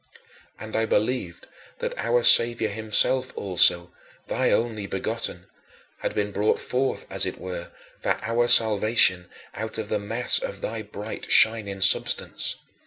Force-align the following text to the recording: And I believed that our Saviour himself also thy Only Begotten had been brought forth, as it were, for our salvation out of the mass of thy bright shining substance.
And 0.59 0.75
I 0.75 0.85
believed 0.87 1.45
that 1.77 1.95
our 1.95 2.23
Saviour 2.23 2.71
himself 2.71 3.31
also 3.37 3.91
thy 4.25 4.49
Only 4.49 4.87
Begotten 4.87 5.45
had 5.99 6.15
been 6.15 6.31
brought 6.31 6.57
forth, 6.59 7.05
as 7.11 7.23
it 7.27 7.37
were, 7.37 7.69
for 7.99 8.17
our 8.23 8.47
salvation 8.47 9.29
out 9.53 9.77
of 9.77 9.89
the 9.89 9.99
mass 9.99 10.39
of 10.39 10.61
thy 10.61 10.81
bright 10.81 11.31
shining 11.31 11.81
substance. 11.81 12.55